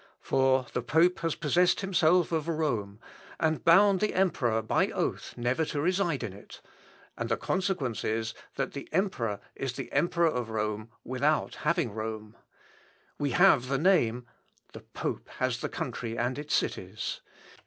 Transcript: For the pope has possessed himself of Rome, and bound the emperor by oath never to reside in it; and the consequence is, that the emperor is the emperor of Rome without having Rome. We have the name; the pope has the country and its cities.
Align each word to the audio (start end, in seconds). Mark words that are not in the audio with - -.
For 0.19 0.65
the 0.73 0.81
pope 0.81 1.19
has 1.19 1.35
possessed 1.35 1.81
himself 1.81 2.31
of 2.31 2.47
Rome, 2.47 2.99
and 3.39 3.63
bound 3.63 3.99
the 3.99 4.15
emperor 4.15 4.63
by 4.63 4.87
oath 4.87 5.35
never 5.37 5.63
to 5.65 5.79
reside 5.79 6.23
in 6.23 6.33
it; 6.33 6.59
and 7.15 7.29
the 7.29 7.37
consequence 7.37 8.03
is, 8.03 8.33
that 8.55 8.73
the 8.73 8.89
emperor 8.91 9.39
is 9.55 9.73
the 9.73 9.91
emperor 9.91 10.25
of 10.31 10.49
Rome 10.49 10.89
without 11.03 11.53
having 11.53 11.91
Rome. 11.93 12.35
We 13.19 13.29
have 13.33 13.67
the 13.67 13.77
name; 13.77 14.25
the 14.73 14.79
pope 14.79 15.29
has 15.37 15.59
the 15.61 15.69
country 15.69 16.17
and 16.17 16.39
its 16.39 16.55
cities. 16.55 17.21